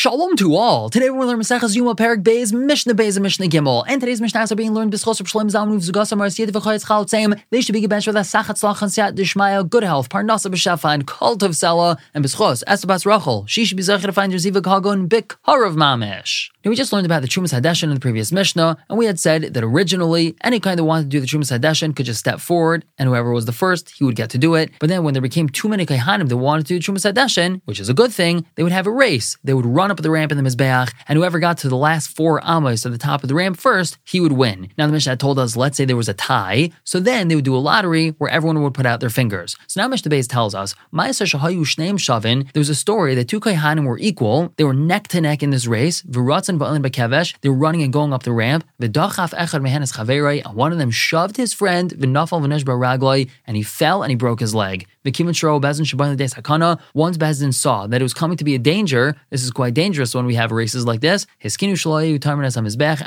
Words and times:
Shalom 0.00 0.34
to 0.36 0.56
all. 0.56 0.88
Today 0.88 1.10
we're 1.10 1.26
learning 1.26 1.42
Maseches 1.42 1.76
Yoma 1.76 1.94
Perik 1.94 2.22
Beis 2.22 2.54
Mishnah 2.54 2.94
Beis 2.94 3.16
and 3.16 3.22
Mishnah 3.22 3.48
Gimel. 3.48 3.84
And 3.86 4.00
today's 4.00 4.18
Mishnahs 4.18 4.50
are 4.50 4.54
being 4.54 4.72
learned 4.72 4.94
B'schos 4.94 5.26
Shalom 5.28 5.48
Zalman 5.48 5.78
V'Zugas 5.78 6.10
Amar 6.10 6.28
Siyad 6.28 6.48
V'Chayetz 6.52 6.86
Chal 6.86 7.04
Tzeim. 7.04 7.38
They 7.50 7.60
should 7.60 7.74
be 7.74 7.82
given 7.82 7.98
with 8.06 8.16
a 8.16 8.20
Sachat 8.20 8.56
Tzlach 8.56 8.80
and 8.80 8.90
Siyat 8.90 9.14
Dishmaya, 9.14 9.68
good 9.68 9.82
health, 9.82 10.08
Parnasa 10.08 10.50
B'Shafa, 10.50 10.94
and 10.94 11.06
Cult 11.06 11.42
of 11.42 11.50
Sela, 11.50 11.98
and 12.14 12.24
B'schos 12.24 12.64
Estabas 12.66 13.04
Rachel. 13.04 13.44
She 13.46 13.66
should 13.66 13.76
be 13.76 13.82
Zechir 13.82 14.06
to 14.06 14.12
find 14.12 14.32
Yerziva 14.32 14.62
Kagon 14.62 15.06
Bik 15.06 15.36
Harav 15.46 15.76
Mamish. 15.76 16.48
Now 16.62 16.68
we 16.68 16.76
just 16.76 16.92
learned 16.92 17.06
about 17.06 17.22
the 17.22 17.28
Trumas 17.28 17.58
Hadeshin 17.58 17.84
in 17.84 17.94
the 17.94 18.00
previous 18.00 18.30
Mishnah, 18.32 18.76
and 18.90 18.98
we 18.98 19.06
had 19.06 19.18
said 19.18 19.54
that 19.54 19.64
originally 19.64 20.36
any 20.44 20.60
kind 20.60 20.78
that 20.78 20.84
wanted 20.84 21.04
to 21.04 21.08
do 21.08 21.18
the 21.18 21.26
Trumas 21.26 21.58
Hadeshin 21.58 21.96
could 21.96 22.04
just 22.04 22.20
step 22.20 22.38
forward, 22.38 22.84
and 22.98 23.08
whoever 23.08 23.32
was 23.32 23.46
the 23.46 23.52
first, 23.52 23.88
he 23.96 24.04
would 24.04 24.14
get 24.14 24.28
to 24.30 24.36
do 24.36 24.54
it. 24.56 24.70
But 24.78 24.90
then 24.90 25.02
when 25.02 25.14
there 25.14 25.22
became 25.22 25.48
too 25.48 25.70
many 25.70 25.86
Kaihanim 25.86 26.28
that 26.28 26.36
wanted 26.36 26.66
to 26.66 26.74
do 26.74 26.78
the 26.78 26.84
Trumas 26.84 27.10
Hadeshin, 27.10 27.62
which 27.64 27.80
is 27.80 27.88
a 27.88 27.94
good 27.94 28.12
thing, 28.12 28.44
they 28.56 28.62
would 28.62 28.72
have 28.72 28.86
a 28.86 28.90
race. 28.90 29.38
They 29.42 29.54
would 29.54 29.64
run 29.64 29.90
up 29.90 30.02
the 30.02 30.10
ramp 30.10 30.32
in 30.32 30.36
the 30.36 30.44
Mizbeach, 30.44 30.92
and 31.08 31.16
whoever 31.16 31.38
got 31.38 31.56
to 31.58 31.70
the 31.70 31.76
last 31.76 32.14
four 32.14 32.42
Amos 32.46 32.84
at 32.84 32.92
the 32.92 32.98
top 32.98 33.22
of 33.22 33.30
the 33.30 33.34
ramp 33.34 33.56
first, 33.56 33.96
he 34.04 34.20
would 34.20 34.32
win. 34.32 34.68
Now 34.76 34.86
the 34.86 34.92
Mishnah 34.92 35.16
told 35.16 35.38
us, 35.38 35.56
let's 35.56 35.78
say 35.78 35.86
there 35.86 35.96
was 35.96 36.10
a 36.10 36.14
tie, 36.14 36.72
so 36.84 37.00
then 37.00 37.28
they 37.28 37.36
would 37.36 37.46
do 37.46 37.56
a 37.56 37.58
lottery 37.58 38.10
where 38.18 38.28
everyone 38.28 38.62
would 38.62 38.74
put 38.74 38.84
out 38.84 39.00
their 39.00 39.08
fingers. 39.08 39.56
So 39.66 39.80
now 39.80 39.88
Mishnah 39.88 40.10
Beis 40.10 40.28
tells 40.28 40.54
us, 40.54 40.74
there 40.92 42.60
was 42.60 42.68
a 42.68 42.74
story 42.74 43.14
that 43.14 43.28
two 43.28 43.40
Kaihanim 43.40 43.86
were 43.86 43.98
equal, 43.98 44.52
they 44.58 44.64
were 44.64 44.74
neck 44.74 45.08
to 45.08 45.22
neck 45.22 45.42
in 45.42 45.48
this 45.48 45.66
race, 45.66 46.02
Viratzan 46.50 46.58
Ba'alin 46.58 46.84
Bakevesh, 46.84 47.34
they 47.40 47.48
were 47.48 47.54
running 47.54 47.82
and 47.82 47.92
going 47.92 48.12
up 48.12 48.22
the 48.22 48.32
ramp, 48.32 48.64
V'dachaf 48.80 49.34
Echad 49.34 49.62
Mehenes 49.62 49.94
Chaverei, 49.94 50.44
and 50.44 50.54
one 50.54 50.72
of 50.72 50.78
them 50.78 50.90
shoved 50.90 51.36
his 51.36 51.52
friend, 51.52 51.90
V'nafal 51.90 52.40
V'nesh 52.40 53.30
and 53.46 53.56
he 53.56 53.62
fell 53.62 54.02
and 54.02 54.10
he 54.10 54.16
broke 54.16 54.40
his 54.40 54.54
leg. 54.54 54.86
The 55.02 55.12
Kivan 55.12 55.30
Shro 55.30 55.60
Bezin 55.60 55.86
Shabbat 55.86 56.16
Des 56.16 56.28
Hakana, 56.28 56.78
once 56.94 57.16
Bezin 57.16 57.54
saw 57.54 57.86
that 57.86 58.00
it 58.00 58.04
was 58.04 58.14
coming 58.14 58.36
to 58.36 58.44
be 58.44 58.54
a 58.54 58.58
danger, 58.58 59.16
this 59.30 59.42
is 59.42 59.50
quite 59.50 59.74
dangerous 59.74 60.14
when 60.14 60.26
we 60.26 60.34
have 60.34 60.52
races 60.52 60.86
like 60.86 61.00
this. 61.00 61.26
Hiskinu 61.42 61.70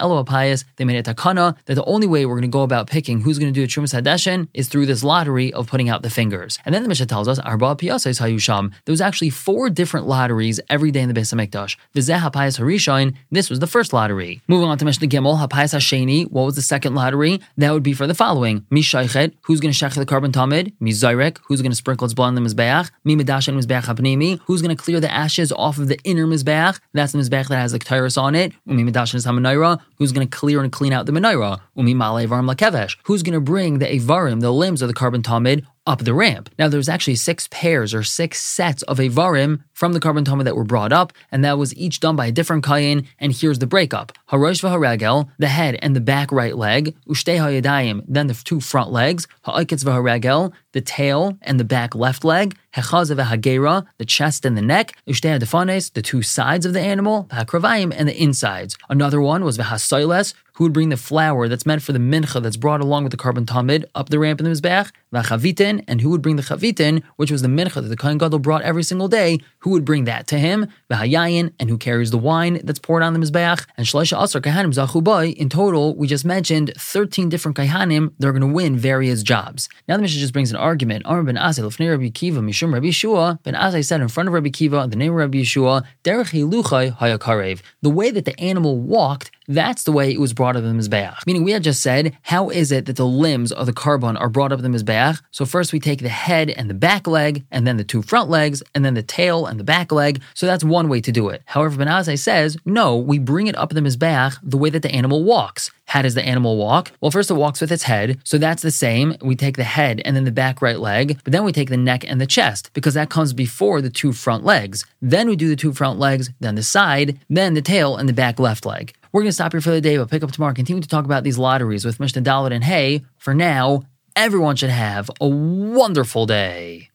Elo 0.00 0.24
Apayas, 0.24 0.64
they 0.76 0.84
made 0.84 0.96
a 0.96 1.14
takana 1.14 1.56
that 1.66 1.74
the 1.74 1.84
only 1.84 2.06
way 2.06 2.24
we're 2.24 2.34
going 2.34 2.42
to 2.42 2.48
go 2.48 2.62
about 2.62 2.86
picking 2.86 3.20
who's 3.20 3.38
going 3.38 3.52
to 3.52 3.58
do 3.58 3.64
a 3.64 3.66
Trumas 3.66 3.94
Hadeshin 3.94 4.48
is 4.54 4.68
through 4.68 4.86
this 4.86 5.04
lottery 5.04 5.52
of 5.52 5.66
putting 5.66 5.88
out 5.88 6.02
the 6.02 6.10
fingers. 6.10 6.58
And 6.64 6.74
then 6.74 6.82
the 6.82 6.88
Mishnah 6.88 7.06
tells 7.06 7.28
us, 7.28 7.38
Arba 7.38 7.76
Piyasais 7.76 8.20
Hayusham. 8.20 8.72
There 8.84 8.92
was 8.92 9.00
actually 9.00 9.30
four 9.30 9.68
different 9.68 10.06
lotteries 10.06 10.60
every 10.70 10.90
day 10.90 11.00
in 11.00 11.12
the 11.12 11.14
Beis 11.14 11.34
Hamikdash. 11.34 11.76
Vizeh 11.94 12.18
Hapayas 12.18 12.58
Harishain, 12.58 13.14
this 13.32 13.48
was 13.48 13.60
the 13.60 13.66
first 13.66 13.92
lottery. 13.94 14.42
Moving 14.46 14.68
on 14.68 14.76
to 14.78 14.84
Mishnah 14.84 15.08
Gimel, 15.08 15.38
Hapayas 15.38 15.74
Hasheni, 15.74 16.30
what 16.30 16.44
was 16.44 16.54
the 16.54 16.62
second 16.62 16.94
lottery? 16.94 17.40
That 17.56 17.72
would 17.72 17.82
be 17.82 17.94
for 17.94 18.06
the 18.06 18.14
following. 18.14 18.60
Mishaichet, 18.70 19.32
who's 19.42 19.58
going 19.58 19.72
to 19.72 19.84
shech 19.84 19.94
the 19.94 20.04
korban 20.04 20.32
tamid? 20.32 20.74
Mizairek, 20.80 21.38
who's 21.46 21.62
going 21.62 21.72
to 21.72 21.76
sprinkle 21.76 22.04
its 22.04 22.12
blood 22.12 22.28
on 22.28 22.34
the 22.34 22.42
Mizbeach? 22.42 22.90
Mimidash 23.06 23.48
and 23.48 23.58
Mizbeach 23.58 23.84
Hapnimi, 23.84 24.38
who's 24.44 24.60
going 24.60 24.76
to 24.76 24.80
clear 24.80 25.00
the 25.00 25.10
ashes 25.10 25.50
off 25.50 25.78
of 25.78 25.88
the 25.88 25.98
inner 26.04 26.26
Mizbeach? 26.26 26.78
That's 26.92 27.12
the 27.12 27.18
Mizbeach 27.18 27.48
that 27.48 27.56
has 27.56 27.72
the 27.72 27.78
Ketyrus 27.78 28.20
on 28.20 28.34
it. 28.34 28.52
Mimidash 28.68 29.14
is 29.14 29.24
Hamanaira, 29.24 29.80
who's 29.96 30.12
going 30.12 30.28
to 30.28 30.36
clear 30.36 30.62
and 30.62 30.70
clean 30.70 30.92
out 30.92 31.06
the 31.06 31.12
Menorah? 31.12 31.60
Umi 31.74 31.94
Male 31.94 32.28
Varim 32.28 32.54
Lakevesh, 32.54 32.98
who's 33.04 33.22
going 33.22 33.32
to 33.32 33.40
bring 33.40 33.78
the 33.78 33.86
Avarim, 33.86 34.42
the 34.42 34.52
limbs 34.52 34.82
of 34.82 34.88
the 34.88 34.94
korban 34.94 35.22
tamid, 35.22 35.64
up 35.86 36.00
the 36.00 36.14
ramp. 36.14 36.48
Now, 36.58 36.68
there's 36.68 36.88
actually 36.88 37.16
six 37.16 37.48
pairs 37.50 37.92
or 37.92 38.02
six 38.02 38.40
sets 38.40 38.82
of 38.84 38.98
Avarim 38.98 39.64
from 39.72 39.92
the 39.92 40.00
korban 40.00 40.24
toma 40.24 40.44
that 40.44 40.56
were 40.56 40.64
brought 40.64 40.92
up, 40.92 41.12
and 41.30 41.44
that 41.44 41.58
was 41.58 41.74
each 41.74 42.00
done 42.00 42.16
by 42.16 42.26
a 42.26 42.32
different 42.32 42.64
kayin. 42.64 43.06
And 43.18 43.32
here's 43.32 43.58
the 43.58 43.66
breakup: 43.66 44.12
Harosh 44.32 44.62
v'haragel, 44.62 45.28
the 45.38 45.48
head 45.48 45.78
and 45.82 45.94
the 45.94 46.00
back 46.00 46.32
right 46.32 46.56
leg, 46.56 46.96
ushtei 47.06 47.36
hayadayim, 47.36 48.02
then 48.08 48.28
the 48.28 48.34
two 48.34 48.60
front 48.60 48.90
legs, 48.90 49.28
ha'iketz 49.44 49.84
v'haragel, 49.84 50.52
the 50.72 50.80
tail 50.80 51.36
and 51.42 51.60
the 51.60 51.64
back 51.64 51.94
left 51.94 52.24
leg, 52.24 52.56
hechaz 52.74 53.14
v'hagera, 53.14 53.84
the 53.98 54.06
chest 54.06 54.46
and 54.46 54.56
the 54.56 54.62
neck, 54.62 54.94
ushtei 55.06 55.38
defanes, 55.38 55.90
the 55.90 56.00
two 56.00 56.22
sides 56.22 56.64
of 56.64 56.72
the 56.72 56.80
animal, 56.80 57.26
v'hakravayim, 57.30 57.92
and 57.94 58.08
the 58.08 58.22
insides. 58.22 58.74
Another 58.88 59.20
one 59.20 59.44
was 59.44 59.58
v'hasoiles, 59.58 60.32
who 60.54 60.64
would 60.64 60.72
bring 60.72 60.90
the 60.90 60.96
flour 60.96 61.48
that's 61.48 61.64
meant 61.64 61.82
for 61.82 61.92
the 61.92 61.98
mincha 61.98 62.42
that's 62.42 62.56
brought 62.56 62.80
along 62.80 63.04
with 63.04 63.10
the 63.10 63.16
korban 63.16 63.46
tamid 63.46 63.84
up 63.94 64.10
the 64.10 64.18
ramp 64.18 64.40
in 64.40 64.44
the 64.44 64.50
mizbech, 64.50 64.90
v'chavitin, 65.12 65.84
and 65.88 66.00
who 66.00 66.10
would 66.10 66.22
bring 66.22 66.36
the 66.36 66.42
chavitin, 66.42 67.02
which 67.16 67.30
was 67.30 67.42
the 67.42 67.48
mincha 67.48 67.74
that 67.74 67.88
the 67.88 67.96
kohen 67.96 68.18
gadol 68.18 68.38
brought 68.38 68.62
every 68.62 68.82
single 68.82 69.08
day, 69.08 69.38
who 69.60 69.70
would 69.70 69.84
bring 69.84 70.04
that 70.04 70.26
to 70.26 70.38
him, 70.38 70.66
v'hayayin, 70.90 71.52
and 71.58 71.68
who 71.70 71.78
carries 71.78 72.10
the 72.10 72.18
wine 72.18 72.60
that's 72.64 72.78
poured 72.78 73.02
on 73.02 73.12
the 73.12 73.18
mizbech, 73.18 73.66
and 73.76 73.86
shleisha 73.86 74.21
asar 74.22 74.40
kahanim 74.40 74.72
zachubai. 74.72 75.34
In 75.34 75.48
total, 75.48 75.96
we 75.96 76.06
just 76.06 76.24
mentioned 76.24 76.72
13 76.78 77.28
different 77.28 77.56
kahanim 77.56 78.12
that 78.18 78.28
are 78.28 78.32
going 78.32 78.48
to 78.48 78.54
win 78.54 78.76
various 78.76 79.22
jobs. 79.22 79.68
Now 79.88 79.96
the 79.96 80.02
Mishnah 80.02 80.20
just 80.20 80.32
brings 80.32 80.50
an 80.50 80.56
argument. 80.56 81.04
Amr 81.06 81.24
ben 81.24 81.34
Azai 81.34 81.64
lefnei 81.64 81.90
Rabbi 81.90 82.04
Akiva 82.04 82.38
mishum 82.38 82.72
Rabbi 82.72 82.86
Yehoshua. 82.86 83.42
Ben 83.42 83.82
said 83.82 84.00
in 84.00 84.08
front 84.08 84.28
of 84.28 84.32
Rabbi 84.32 84.48
Akiva, 84.48 84.88
the 84.88 84.96
name 84.96 85.10
of 85.10 85.16
Rabbi 85.16 85.38
Yehoshua, 85.38 85.84
derech 86.04 86.94
hayakarev. 86.96 87.62
The 87.82 87.90
way 87.90 88.10
that 88.10 88.24
the 88.24 88.38
animal 88.38 88.78
walked 88.78 89.30
that's 89.48 89.82
the 89.82 89.92
way 89.92 90.12
it 90.12 90.20
was 90.20 90.32
brought 90.32 90.56
up 90.56 90.62
in 90.62 90.76
the 90.76 90.82
Mizbeach. 90.82 91.26
Meaning, 91.26 91.42
we 91.42 91.52
had 91.52 91.62
just 91.62 91.82
said, 91.82 92.16
how 92.22 92.48
is 92.50 92.70
it 92.70 92.86
that 92.86 92.96
the 92.96 93.06
limbs 93.06 93.50
of 93.50 93.66
the 93.66 93.72
korban 93.72 94.18
are 94.20 94.28
brought 94.28 94.52
up 94.52 94.60
in 94.60 94.70
the 94.70 94.78
Mizbeach? 94.78 95.20
So, 95.30 95.44
first 95.44 95.72
we 95.72 95.80
take 95.80 96.00
the 96.00 96.08
head 96.08 96.50
and 96.50 96.70
the 96.70 96.74
back 96.74 97.06
leg, 97.06 97.44
and 97.50 97.66
then 97.66 97.76
the 97.76 97.84
two 97.84 98.02
front 98.02 98.30
legs, 98.30 98.62
and 98.74 98.84
then 98.84 98.94
the 98.94 99.02
tail 99.02 99.46
and 99.46 99.58
the 99.58 99.64
back 99.64 99.90
leg. 99.90 100.22
So, 100.34 100.46
that's 100.46 100.64
one 100.64 100.88
way 100.88 101.00
to 101.00 101.12
do 101.12 101.28
it. 101.28 101.42
However, 101.46 101.76
Ben 101.76 101.88
Azai 101.88 102.18
says, 102.18 102.56
no, 102.64 102.96
we 102.96 103.18
bring 103.18 103.46
it 103.46 103.56
up 103.56 103.72
in 103.72 103.82
the 103.82 103.88
Mizbeach 103.88 104.11
the 104.42 104.58
way 104.58 104.70
that 104.70 104.82
the 104.82 104.90
animal 104.90 105.24
walks. 105.24 105.70
How 105.86 106.02
does 106.02 106.14
the 106.14 106.24
animal 106.24 106.56
walk? 106.56 106.92
Well, 107.00 107.10
first 107.10 107.30
it 107.30 107.34
walks 107.34 107.60
with 107.60 107.72
its 107.72 107.82
head, 107.82 108.18
so 108.24 108.38
that's 108.38 108.62
the 108.62 108.70
same. 108.70 109.16
We 109.22 109.36
take 109.36 109.56
the 109.56 109.64
head 109.64 110.00
and 110.04 110.16
then 110.16 110.24
the 110.24 110.32
back 110.32 110.62
right 110.62 110.78
leg, 110.78 111.20
but 111.24 111.32
then 111.32 111.44
we 111.44 111.52
take 111.52 111.68
the 111.68 111.76
neck 111.76 112.04
and 112.08 112.20
the 112.20 112.26
chest 112.26 112.70
because 112.72 112.94
that 112.94 113.10
comes 113.10 113.32
before 113.32 113.80
the 113.80 113.90
two 113.90 114.12
front 114.12 114.44
legs. 114.44 114.86
Then 115.00 115.28
we 115.28 115.36
do 115.36 115.48
the 115.48 115.56
two 115.56 115.72
front 115.72 115.98
legs, 115.98 116.30
then 116.40 116.54
the 116.54 116.62
side, 116.62 117.18
then 117.28 117.54
the 117.54 117.62
tail 117.62 117.96
and 117.96 118.08
the 118.08 118.14
back 118.14 118.38
left 118.38 118.64
leg. 118.64 118.94
We're 119.12 119.22
going 119.22 119.28
to 119.28 119.34
stop 119.34 119.52
here 119.52 119.60
for 119.60 119.70
the 119.70 119.80
day, 119.80 119.98
but 119.98 120.10
pick 120.10 120.22
up 120.22 120.32
tomorrow. 120.32 120.50
And 120.50 120.56
continue 120.56 120.82
to 120.82 120.88
talk 120.88 121.04
about 121.04 121.24
these 121.24 121.36
lotteries 121.36 121.84
with 121.84 122.00
Mishnah 122.00 122.22
Daled. 122.22 122.52
And 122.52 122.64
hey, 122.64 123.02
for 123.18 123.34
now, 123.34 123.82
everyone 124.16 124.56
should 124.56 124.70
have 124.70 125.10
a 125.20 125.28
wonderful 125.28 126.24
day. 126.24 126.91